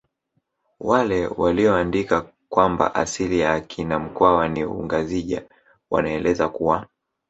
[0.79, 5.43] Wale waliyoandika kwamba asili ya akina mkwawa ni ungazija
[5.89, 6.87] wanaeleza kuwa